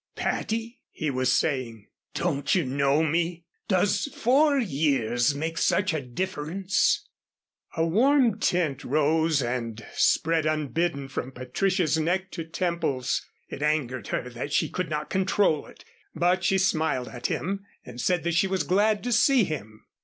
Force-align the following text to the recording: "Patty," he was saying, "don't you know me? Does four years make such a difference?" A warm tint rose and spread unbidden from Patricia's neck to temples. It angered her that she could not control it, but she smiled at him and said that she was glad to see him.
"Patty," 0.15 0.79
he 0.89 1.11
was 1.11 1.31
saying, 1.31 1.87
"don't 2.15 2.55
you 2.55 2.65
know 2.65 3.03
me? 3.03 3.45
Does 3.67 4.07
four 4.15 4.57
years 4.57 5.35
make 5.35 5.59
such 5.59 5.93
a 5.93 6.01
difference?" 6.01 7.07
A 7.77 7.85
warm 7.85 8.39
tint 8.39 8.83
rose 8.83 9.43
and 9.43 9.85
spread 9.93 10.47
unbidden 10.47 11.07
from 11.07 11.31
Patricia's 11.31 11.99
neck 11.99 12.31
to 12.31 12.43
temples. 12.43 13.23
It 13.47 13.61
angered 13.61 14.07
her 14.07 14.27
that 14.31 14.51
she 14.51 14.69
could 14.69 14.89
not 14.89 15.11
control 15.11 15.67
it, 15.67 15.85
but 16.15 16.43
she 16.43 16.57
smiled 16.57 17.09
at 17.09 17.27
him 17.27 17.63
and 17.85 18.01
said 18.01 18.23
that 18.23 18.33
she 18.33 18.47
was 18.47 18.63
glad 18.63 19.03
to 19.03 19.11
see 19.11 19.43
him. 19.43 19.85